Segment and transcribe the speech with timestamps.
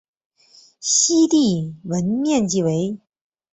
[0.79, 2.97] 西帝汶面积为。